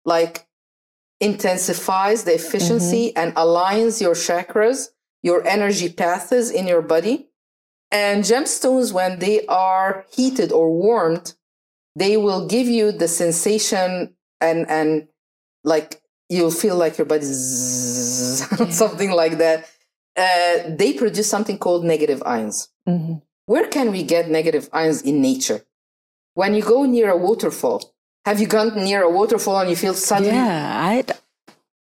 [0.04, 0.46] like
[1.20, 3.18] intensifies the efficiency mm-hmm.
[3.18, 4.88] and aligns your chakras,
[5.22, 7.28] your energy paths in your body.
[7.90, 11.34] And gemstones, when they are heated or warmed,
[11.94, 15.08] they will give you the sensation and, and
[15.62, 17.24] like you'll feel like your body
[18.70, 19.70] something like that.
[20.16, 22.68] Uh, they produce something called negative ions.
[22.88, 23.14] Mm-hmm.
[23.46, 25.62] Where can we get negative ions in nature?
[26.34, 27.91] When you go near a waterfall,
[28.24, 30.34] have you gone near a waterfall and you feel suddenly?
[30.34, 31.04] Yeah, I,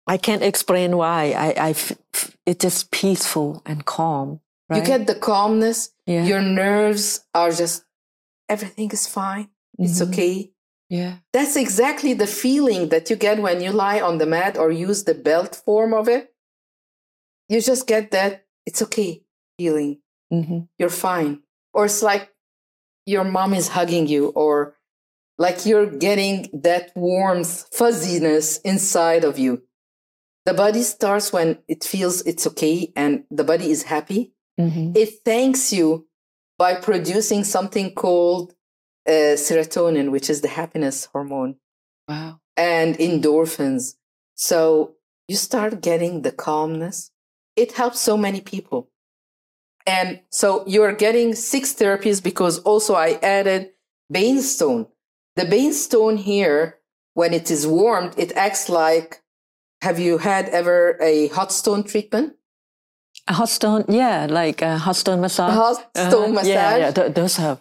[0.07, 1.31] I can't explain why.
[1.31, 1.75] I, I,
[2.45, 4.39] it's just peaceful and calm.
[4.69, 4.77] Right?
[4.77, 5.91] You get the calmness.
[6.05, 6.25] Yeah.
[6.25, 7.83] Your nerves are just,
[8.49, 9.45] everything is fine.
[9.45, 9.83] Mm-hmm.
[9.83, 10.51] It's okay.
[10.89, 11.17] Yeah.
[11.31, 15.03] That's exactly the feeling that you get when you lie on the mat or use
[15.03, 16.33] the belt form of it.
[17.47, 19.23] You just get that it's okay
[19.57, 19.99] feeling.
[20.31, 20.59] Mm-hmm.
[20.77, 21.43] You're fine.
[21.73, 22.31] or it's like
[23.05, 24.75] your mom is hugging you, or
[25.45, 26.35] like you're getting
[26.67, 29.53] that warmth, fuzziness inside of you.
[30.47, 34.21] The body starts when it feels it's okay and the body is happy.
[34.59, 34.95] Mhm.
[35.03, 35.87] It thanks you
[36.63, 38.47] by producing something called
[39.13, 41.53] uh, serotonin, which is the happiness hormone,
[42.07, 42.31] Wow.
[42.55, 43.83] and endorphins.
[44.35, 44.59] So
[45.31, 46.97] you start getting the calmness.
[47.55, 48.81] It helps so many people.
[49.87, 53.61] And so you're getting six therapies because also I added
[54.13, 54.85] Bian stone.
[55.35, 56.77] The Bian stone here,
[57.13, 59.21] when it is warmed, it acts like
[59.81, 62.35] have you had ever a hot stone treatment?
[63.27, 65.49] A hot stone, yeah, like a hot stone massage.
[65.51, 66.09] A Hot Uh-huh.
[66.09, 66.79] stone Yeah, massage.
[66.79, 67.59] yeah, th- those are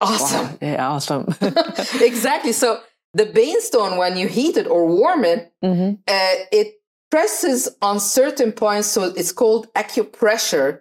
[0.00, 0.46] Awesome.
[0.46, 1.26] wow, yeah, awesome.
[2.00, 2.52] exactly.
[2.52, 2.80] So
[3.14, 6.80] the Bian stone, when you heat it or warm it, hmm uh, it
[7.10, 8.88] presses on certain points.
[8.88, 10.80] So it's called acupressure.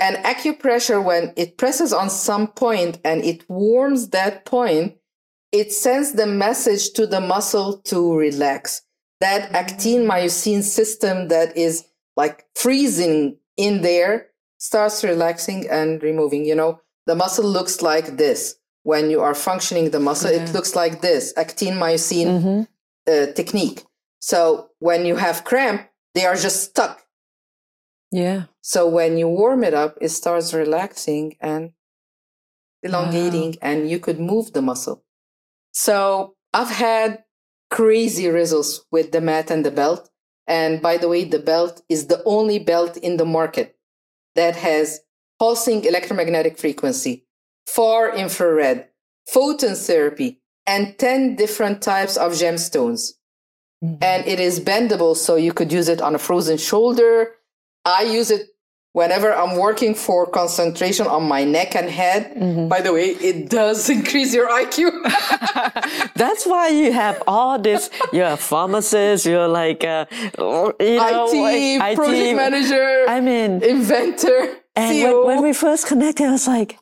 [0.00, 4.96] And acupressure, when it presses on some point and it warms that point,
[5.52, 8.82] it sends the message to the muscle to relax.
[9.20, 11.84] That actin myosin system that is
[12.16, 16.44] like freezing in there starts relaxing and removing.
[16.44, 18.56] You know, the muscle looks like this.
[18.84, 20.42] When you are functioning the muscle, Yeah.
[20.42, 22.62] it looks like this actin myosin hmm
[23.06, 23.84] uh, technique.
[24.20, 27.02] So when you have cramp, they are just stuck.
[28.12, 28.44] Yeah.
[28.60, 31.72] So when you warm it up, it starts relaxing and
[32.82, 35.02] elongating, and you could move the muscle.
[35.72, 37.24] So I've had
[37.70, 40.08] crazy results with the mat and the belt.
[40.46, 43.76] And by the way, the belt is the only belt in the market
[44.34, 45.00] that has
[45.38, 47.26] pulsing electromagnetic frequency,
[47.66, 48.88] far infrared,
[49.28, 53.14] photon therapy, and 10 different types of gemstones
[53.82, 53.98] Mhm.
[54.00, 57.34] and it is bendable so you could use it on a frozen shoulder
[57.84, 58.51] i use it
[58.92, 62.68] whenever i'm working for concentration on my neck and head Mhm.
[62.68, 64.76] by the way it does increase your iq
[66.14, 67.90] That's why you have all this.
[68.12, 69.26] You're a pharmacist.
[69.26, 75.42] You're like, uh, you know, IT, like project manager I mean, inventor and when, when
[75.42, 76.78] we first connected, I was like,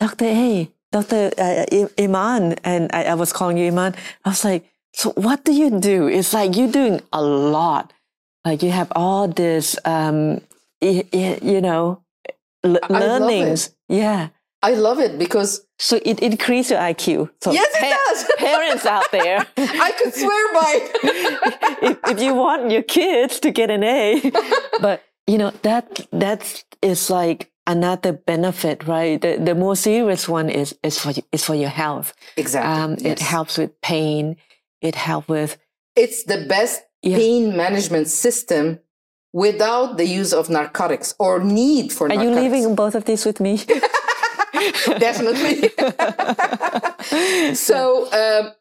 [0.00, 3.94] Doctor A, Doctor uh, I- Iman, and I, I was calling you Iman.
[4.24, 6.08] I was like, so what do you do?
[6.08, 7.92] It's like you're doing a lot.
[8.44, 10.40] Like you have all this, um,
[10.88, 12.02] you know,
[12.62, 13.24] l- I love it.
[13.24, 13.70] learnings.
[13.88, 14.28] Yeah.
[14.62, 17.28] i love it because So it increases your IQ.
[17.42, 20.86] So yes it does parents out there, i could swear by it
[21.88, 24.00] if, if you want your kids to get an A,
[24.80, 29.20] but you know that that is like another benefit, right?
[29.20, 32.12] The the more serious one is is for you- is for your health.
[32.36, 34.36] exactly Um, It helps with pain.
[34.80, 35.56] It helps with
[35.96, 37.18] it's the best Yeah.
[37.18, 38.78] pain management system
[39.34, 42.30] without the use of narcotics or need for narcotics.
[42.30, 43.56] Are you leaving both of these with me?
[44.98, 45.70] definitely.
[47.54, 48.52] so um,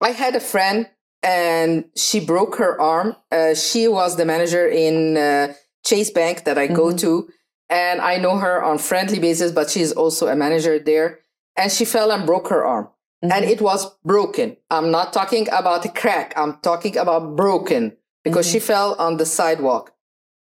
[0.00, 0.88] I had a friend
[1.22, 3.16] and she broke her arm.
[3.30, 5.52] Uh, she was the manager in uh,
[5.84, 6.98] Chase Bank that I go Mhm.
[7.00, 7.28] to.
[7.68, 11.20] And I know her on friendly basis, but she's also a manager there.
[11.56, 12.88] And she fell and broke her arm.
[13.22, 14.56] And it was broken.
[14.70, 16.32] I'm not talking about a crack.
[16.36, 19.92] I'm talking about broken because she fell on the sidewalk.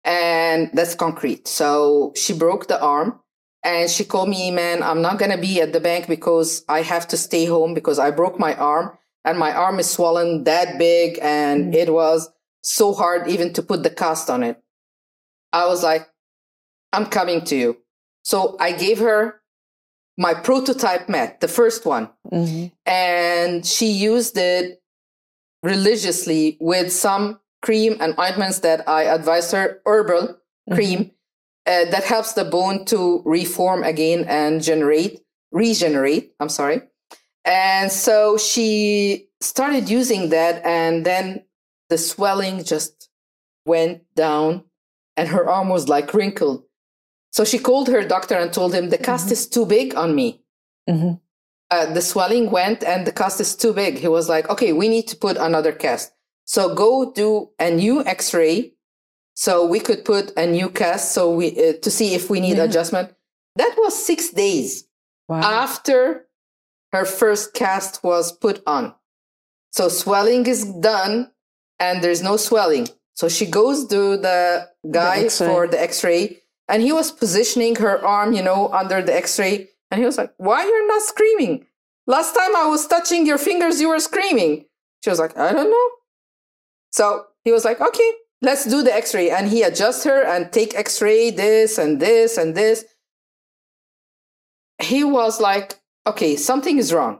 [0.06, 1.48] And that's concrete.
[1.48, 3.20] So she broke the arm
[3.64, 6.82] and she called me, man, I'm not going to be at the bank because I
[6.82, 10.78] have to stay home because I broke my arm and my arm is swollen that
[10.78, 11.20] big.
[11.22, 12.30] And it was
[12.62, 14.62] so hard even to put the cast on it.
[15.54, 16.10] I was like,
[16.92, 17.78] I'm coming to you.
[18.24, 19.42] So I gave her
[20.18, 22.72] my prototype mat, the first one Mhm.
[22.86, 24.82] and she used it
[25.64, 30.38] religiously with some cream and ointments that I advised her, herbal
[30.74, 31.12] cream,
[31.66, 35.22] uh, that helps the bone to reform again and generate,
[35.52, 36.34] regenerate.
[36.40, 36.82] I'm sorry.
[37.46, 41.44] And so she started using that, and then
[41.90, 43.10] the swelling just
[43.66, 44.64] went down,
[45.18, 46.64] and her arm was like wrinkled.
[47.32, 50.44] So she called her doctor and told him the cast is too big on me
[50.90, 51.20] Mhm.
[51.72, 53.98] uh, the swelling went and the cast is too big.
[53.98, 56.12] He was like, okay, we need to put another cast.
[56.46, 58.74] So go do a new x-ray.
[59.36, 62.58] So we could put a new cast so we, uh, to see if we need
[62.58, 62.64] Yeah.
[62.66, 63.14] adjustment.
[63.56, 64.86] That was six days
[65.28, 65.42] Wow.
[65.42, 66.28] after
[66.92, 68.94] her first cast was put on.
[69.72, 71.32] So swelling is done
[71.80, 72.88] and there's no swelling.
[73.16, 75.48] So she goes to the guy X-ray.
[75.48, 79.70] for the x-ray and he was positioning her arm, you know, under the x-ray.
[79.90, 81.66] And he was like, why you're not screaming?
[82.06, 84.66] Last time I was touching your fingers, you were screaming.
[85.04, 85.90] She was like, I don't know.
[86.94, 89.30] So he was like, okay, let's do the x-ray.
[89.32, 92.86] And he adjusts her and take x-ray this and this and this.
[94.82, 97.20] he was like, okay, something is wrong.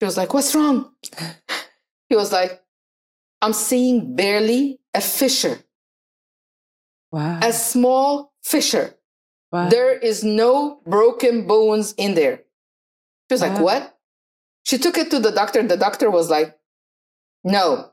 [0.00, 0.92] He was like, what's wrong?
[2.08, 2.62] He was like,
[3.42, 5.58] I'm seeing barely a fissure,
[7.12, 7.40] Wow.
[7.42, 8.94] a small fissure.
[9.52, 9.68] wow.
[9.68, 12.36] There is no broken bones in there.
[13.28, 13.98] She was like, what?
[14.64, 15.62] She took it to the doctor.
[15.62, 16.56] The doctor was like,
[17.44, 17.92] no,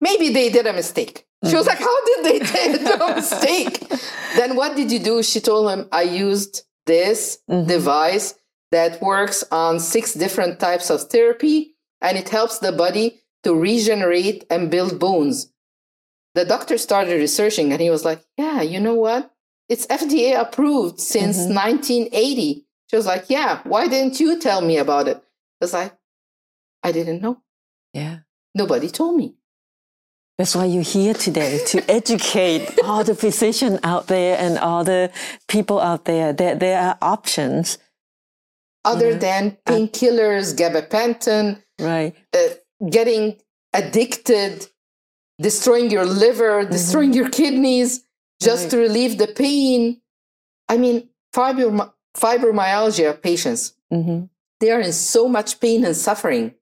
[0.00, 1.26] maybe they did a mistake.
[1.48, 2.38] She was like, how did they
[2.78, 3.80] do a mistake?
[4.36, 5.22] then what did you do?
[5.22, 7.66] She told him, I used this Mhm.
[7.68, 8.34] device
[8.72, 14.44] that works on six different types of therapy and it helps the body to regenerate
[14.50, 15.52] and build bones.
[16.34, 19.30] The doctor started researching and he was like, Yeah, you know what?
[19.68, 21.54] It's FDA approved since Mhm.
[21.54, 22.66] 1980.
[22.90, 25.16] She was like, Yeah, why didn't you tell me about it?
[25.18, 25.92] I was like,
[26.82, 27.42] I didn't know.
[27.92, 28.18] yeah.
[28.54, 29.35] Nobody told me.
[30.38, 35.10] That's why you're here today to educate all the physicians out there and all the
[35.48, 37.78] people out there that there are options,
[38.84, 39.18] Other Yeah.
[39.18, 42.14] than painkillers, gabapentin, right?
[42.32, 42.38] uh,
[42.88, 43.36] getting
[43.72, 44.68] addicted,
[45.40, 48.04] destroying your liver, destroying your kidneys
[48.40, 48.70] just Right.
[48.70, 50.00] to relieve the pain.
[50.68, 54.24] I mean, fibrom- fibromyalgia patients, hmm
[54.60, 56.54] they are in so much pain and suffering.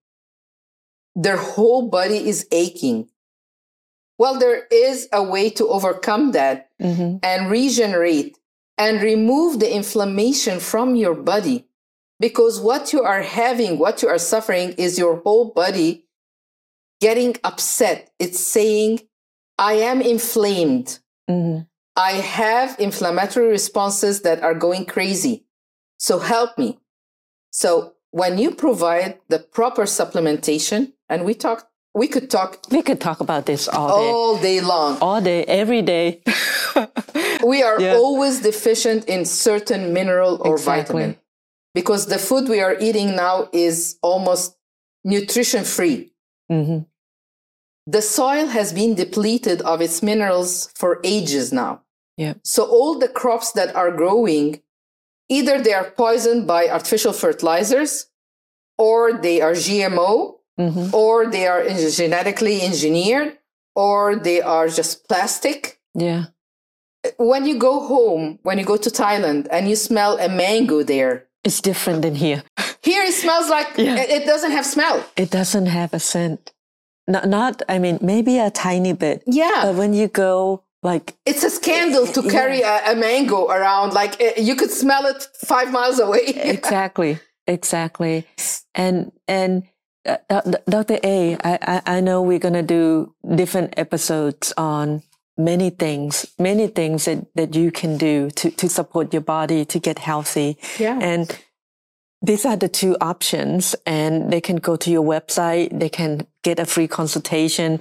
[1.14, 3.08] Their whole body is aching.
[4.18, 8.38] Well, there is a way to overcome that hmm and regenerate
[8.78, 11.66] and remove the inflammation from your body.
[12.20, 16.06] Because what you are having, what you are suffering is your whole body
[17.00, 18.10] getting upset.
[18.18, 19.00] It's saying,
[19.58, 20.98] I am inflamed.
[21.28, 21.60] hmm
[21.96, 25.46] I have inflammatory responses that are going crazy.
[25.98, 26.80] So help me.
[27.50, 33.00] So when you provide the proper supplementation, and we talk, we could talk We could
[33.00, 34.98] talk about this all day, all day long.
[35.00, 36.22] all day, every day.
[37.44, 37.94] we are Yeah.
[37.96, 40.82] always deficient in certain mineral or Exactly.
[41.02, 41.16] vitamin
[41.74, 44.56] because the food we are eating now is almost
[45.04, 46.12] nutrition free.
[46.48, 46.78] hmm
[47.86, 51.82] The soil has been depleted of its minerals for ages now.
[52.16, 52.34] Yeah.
[52.42, 54.62] So all the crops that are growing,
[55.28, 58.06] either they are poisoned by artificial fertilizers,
[58.78, 63.38] or they are GMO, hmm or they are genetically engineered,
[63.74, 65.80] or they are just plastic.
[65.94, 66.24] Yeah.
[67.18, 71.26] when you go home, when you go to Thailand and you smell a mango there,
[71.44, 72.42] It's different than here.
[72.82, 73.96] here it smells like Yeah.
[74.16, 75.04] it, doesn't have smell.
[75.16, 76.52] It doesn't have a scent.
[77.06, 79.22] Not, not, I mean, maybe a tiny bit.
[79.26, 79.60] Yeah.
[79.64, 82.30] But when you go like, It's a scandal to Yeah.
[82.30, 83.92] carry a, a mango around.
[83.92, 86.24] Like eh, you could smell it five miles away.
[86.56, 88.24] exactly, exactly.
[88.74, 89.62] And, and
[90.04, 90.98] Dr.
[91.02, 95.02] A, I, I, I know we're going to do different episodes on
[95.36, 99.78] many things, many things that, that you can do to, to support your body to
[99.78, 100.58] get healthy.
[100.78, 100.98] Yeah.
[101.00, 101.36] And
[102.22, 105.78] these are the two options and they can go to your website.
[105.78, 107.80] They can get a free consultation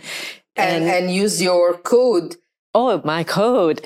[0.56, 2.36] and, and use your code,
[2.76, 3.82] Oh, my code.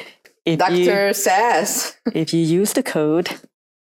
[0.45, 1.13] If you, Dr.
[1.13, 1.97] Sass.
[2.13, 3.30] if you use the code,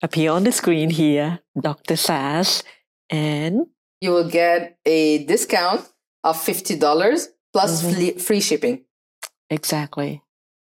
[0.01, 1.95] appear on the screen here, Dr.
[1.95, 2.63] Sass,
[3.09, 3.67] and
[4.01, 5.87] You will get a discount
[6.23, 7.93] of $50 plus Mhm.
[8.15, 8.85] fle- free shipping.
[9.49, 10.21] exactly.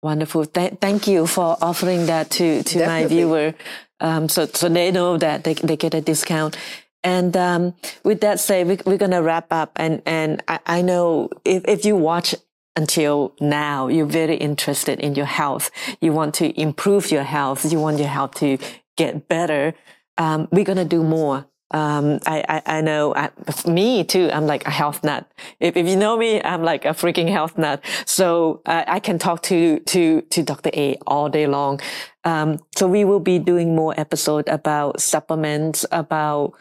[0.04, 0.46] Wonderful.
[0.46, 3.54] Th- thank you for offering that to, to my viewer.
[4.00, 6.58] Um, so, so they know that they, they get a discount.
[7.04, 9.72] And, um, with that said, we, we're going to wrap up.
[9.78, 12.36] And, and I, I know if, if you watch
[12.76, 15.72] until now, you're very interested in your health.
[16.02, 17.72] You want to improve your health.
[17.72, 18.58] You want your health to
[18.98, 19.74] get better.
[20.18, 21.48] Um, we're going to do more.
[21.72, 23.32] Um, I, I, I know I,
[23.68, 24.30] me too.
[24.32, 25.30] I'm like a health nut.
[25.60, 27.84] If, if you know me, I'm like a freaking health nut.
[28.06, 30.70] So uh, I can talk to, to, to Dr.
[30.74, 31.80] A all day long.
[32.24, 36.54] Um, so we will be doing more episode about supplements, about,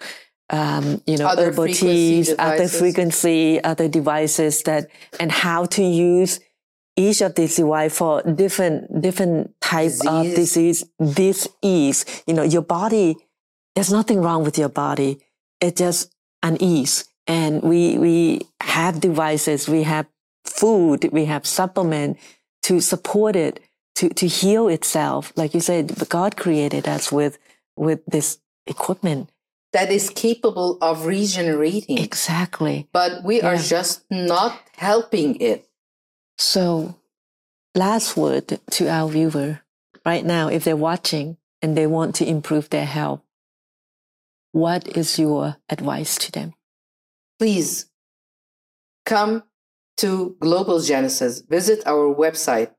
[0.50, 4.88] um, you know, Other herbal teas, other frequency, other devices that,
[5.20, 6.40] and how to use
[6.96, 10.84] each of these device for different, different types of Disease.
[11.00, 12.22] disease, disease.
[12.26, 13.16] You know, your body,
[13.74, 15.20] there's nothing wrong with your body.
[15.60, 16.12] It's just
[16.42, 17.04] unease.
[17.26, 20.06] And we, we have devices, we have
[20.44, 22.18] food, we have supplement
[22.64, 23.60] to support it,
[23.96, 25.32] to, to heal itself.
[25.36, 27.38] Like you said, God created us with,
[27.76, 29.30] with this equipment.
[29.72, 31.98] That is capable of regenerating.
[31.98, 32.88] Exactly.
[32.92, 35.68] but we are just not helping it.
[36.38, 36.96] So
[37.74, 39.60] last word to our viewer
[40.06, 43.20] right now, if they're watching and they want to improve their health,
[44.54, 46.54] what is your advice to them?
[47.40, 47.86] Please
[49.04, 49.42] come
[49.96, 52.70] to Global Genesis, visit our website.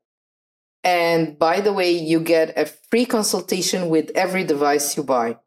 [0.85, 5.37] And by the way, you get a free consultation with every device you buy.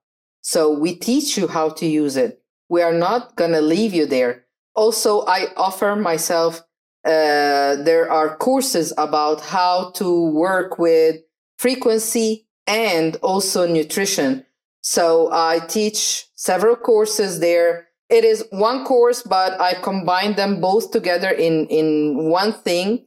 [0.43, 2.43] So we teach you how to use it.
[2.69, 4.45] We are not going to leave you there.
[4.75, 6.61] Also, I offer myself,
[7.07, 11.17] uh, there are courses about how to work with
[11.57, 14.45] frequency and also nutrition.
[14.83, 17.89] So I teach several courses there.
[18.09, 23.05] It is one course, but I combine them both together in, in one thing.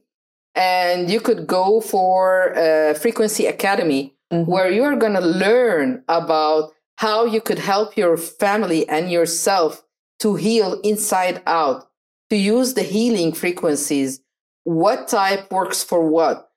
[0.54, 4.50] And you could go for a frequency academy mm-hmm.
[4.50, 9.82] where you're going to learn about how you could help your family and yourself
[10.20, 11.88] to heal inside out,
[12.30, 14.20] to use the healing frequencies.
[14.64, 16.50] What type works for what?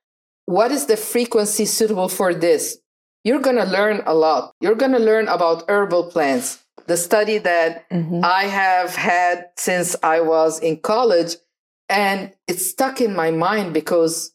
[0.45, 2.77] What is the frequency suitable for this?
[3.25, 4.53] You're going to learn a lot.
[4.61, 6.63] You're going to learn about herbal plants.
[6.85, 8.23] The study that mm-hmm.
[8.23, 11.35] I have had since I was in college,
[11.89, 14.31] and it's stuck in my mind because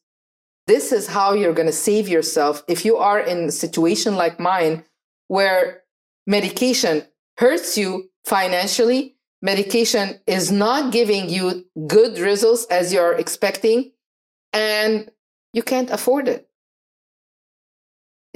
[0.66, 4.40] this is how you're going to save yourself if you are in a situation like
[4.40, 4.84] mine
[5.28, 5.82] where
[6.26, 7.04] medication
[7.38, 13.92] hurts you financially, medication is not giving you good results as you're expecting,
[14.52, 15.08] and
[15.52, 16.49] you can't afford it.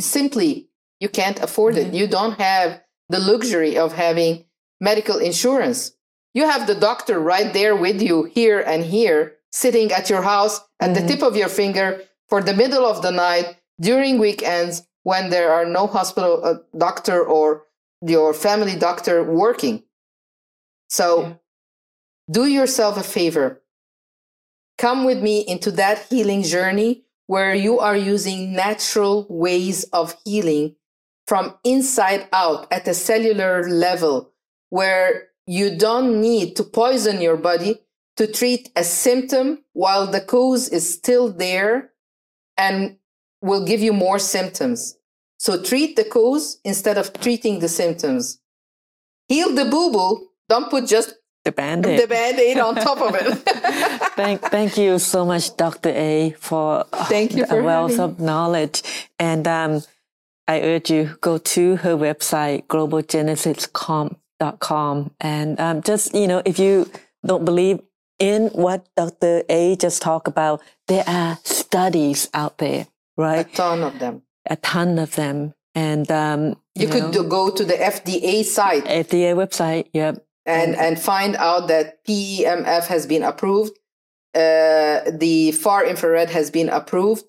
[0.05, 0.69] Simply,
[1.01, 1.95] you can't afford mm-hmm.
[1.95, 1.95] it.
[1.95, 4.45] You don't have the luxury of having
[4.81, 5.93] medical insurance.
[6.35, 10.61] You have the doctor right there with you, here and here, sitting at your house
[10.81, 11.07] at mm-hmm.
[11.07, 15.53] the tip of your finger for the middle of the night during weekends when there
[15.53, 17.65] are no hospital uh, doctor or
[18.01, 19.85] your family doctor working.
[20.89, 21.33] So yeah.
[22.31, 23.63] do yourself a favor.
[24.77, 30.77] Come with me into that healing journey where you are using natural ways of healing
[31.27, 34.33] from inside out at a cellular level,
[34.69, 37.81] where you don't need to poison your body
[38.17, 41.93] to treat a symptom while the cause is still there
[42.57, 42.97] and
[43.41, 44.97] will give you more symptoms.
[45.39, 48.41] So treat the cause instead of treating the symptoms.
[49.29, 50.29] Heal the boo boo.
[50.49, 51.15] Don't put just
[51.45, 53.33] the band-aid, the band-aid on top of it.
[54.17, 55.89] thank, thank you so much, Dr.
[55.91, 58.05] A, for thank you for a wealth having.
[58.05, 58.83] of knowledge.
[59.19, 59.83] And um,
[60.49, 66.91] I urge you go to her website, globalgenesiscomp.com, and um, just you know, if you
[67.25, 67.81] don't believe
[68.19, 69.45] in what Dr.
[69.49, 72.87] A just talked about, there are studies out there,
[73.17, 73.47] right?
[73.47, 75.55] A ton of them a ton of them.
[75.75, 80.77] And um, you, you could know, go to the FDA site, FDA website, yep, and
[80.77, 83.79] and find out that PEMF has been approved.
[84.35, 87.25] Uh, the far infrared has been approved.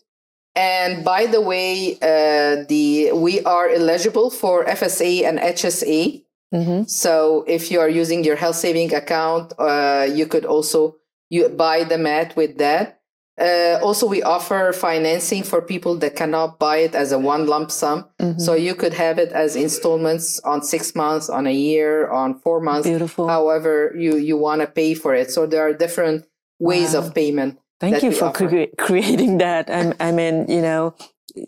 [0.55, 6.23] And by the way, uh, the we are eligible for FSA and HSA.
[6.53, 6.83] Mm-hmm.
[6.85, 10.95] So if you are using your health saving account, uh, you could also
[11.29, 13.01] you buy the mat with that.
[13.37, 17.69] Uh, also, we offer financing for people that cannot buy it as a one lump
[17.69, 18.05] sum.
[18.19, 18.39] Mm-hmm.
[18.39, 22.61] So you could have it as installments on six months, on a year, on four
[22.61, 22.87] months.
[22.87, 23.27] Beautiful.
[23.27, 25.31] However, you, you want to pay for it.
[25.31, 26.25] So there are different
[26.59, 27.01] ways wow.
[27.01, 27.59] of payment.
[27.81, 29.69] Thank you for cre- creating that.
[29.69, 30.95] I, I mean, you know,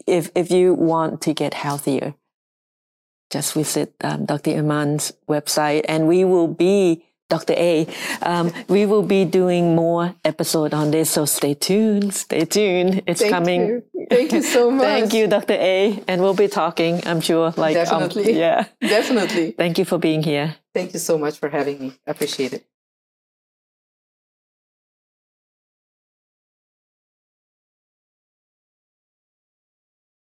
[0.06, 2.16] if, if you want to get healthier,
[3.30, 4.52] just visit um, Dr.
[4.52, 7.54] Iman's website and we will be Dr.
[7.58, 7.88] A.
[8.22, 12.14] Um, we will be doing more episode on this, so stay tuned.
[12.14, 13.04] Stay tuned.
[13.06, 13.62] It's Thank coming.
[13.68, 14.08] You.
[14.10, 14.86] Thank you so much.
[14.88, 15.54] Thank you, Dr.
[15.54, 16.02] A.
[16.08, 17.06] And we'll be talking.
[17.06, 17.54] I'm sure.
[17.58, 18.32] Like definitely.
[18.32, 18.66] Um, yeah.
[18.80, 19.52] Definitely.
[19.52, 20.56] Thank you for being here.
[20.74, 21.94] Thank you so much for having me.
[22.06, 22.66] Appreciate it.